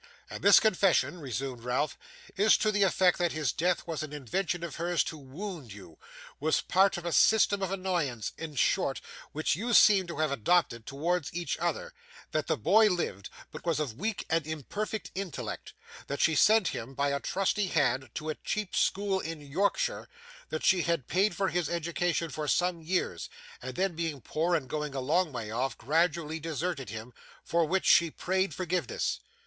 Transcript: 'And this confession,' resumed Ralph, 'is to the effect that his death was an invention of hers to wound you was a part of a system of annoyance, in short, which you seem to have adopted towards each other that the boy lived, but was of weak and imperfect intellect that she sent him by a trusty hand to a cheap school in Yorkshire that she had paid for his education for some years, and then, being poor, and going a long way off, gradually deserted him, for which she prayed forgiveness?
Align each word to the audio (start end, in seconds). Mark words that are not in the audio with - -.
'And 0.31 0.41
this 0.43 0.59
confession,' 0.59 1.19
resumed 1.21 1.61
Ralph, 1.63 1.95
'is 2.35 2.57
to 2.57 2.71
the 2.71 2.81
effect 2.81 3.19
that 3.19 3.33
his 3.33 3.51
death 3.53 3.85
was 3.85 4.01
an 4.01 4.13
invention 4.13 4.63
of 4.63 4.77
hers 4.77 5.03
to 5.03 5.15
wound 5.19 5.71
you 5.71 5.99
was 6.39 6.59
a 6.59 6.63
part 6.63 6.97
of 6.97 7.05
a 7.05 7.11
system 7.11 7.61
of 7.61 7.69
annoyance, 7.71 8.31
in 8.35 8.55
short, 8.55 8.99
which 9.31 9.55
you 9.55 9.75
seem 9.75 10.07
to 10.07 10.17
have 10.17 10.31
adopted 10.31 10.87
towards 10.87 11.31
each 11.35 11.55
other 11.59 11.93
that 12.31 12.47
the 12.47 12.57
boy 12.57 12.89
lived, 12.89 13.29
but 13.51 13.63
was 13.63 13.79
of 13.79 13.93
weak 13.99 14.25
and 14.27 14.47
imperfect 14.47 15.11
intellect 15.13 15.75
that 16.07 16.19
she 16.19 16.33
sent 16.33 16.69
him 16.69 16.95
by 16.95 17.09
a 17.09 17.19
trusty 17.19 17.67
hand 17.67 18.09
to 18.15 18.29
a 18.29 18.33
cheap 18.33 18.75
school 18.75 19.19
in 19.19 19.39
Yorkshire 19.39 20.07
that 20.49 20.65
she 20.65 20.81
had 20.81 21.07
paid 21.07 21.35
for 21.35 21.49
his 21.49 21.69
education 21.69 22.31
for 22.31 22.47
some 22.47 22.81
years, 22.81 23.29
and 23.61 23.75
then, 23.75 23.95
being 23.95 24.19
poor, 24.19 24.55
and 24.55 24.67
going 24.67 24.95
a 24.95 24.99
long 24.99 25.31
way 25.31 25.51
off, 25.51 25.77
gradually 25.77 26.39
deserted 26.39 26.89
him, 26.89 27.13
for 27.43 27.65
which 27.65 27.85
she 27.85 28.09
prayed 28.09 28.51
forgiveness? 28.51 29.19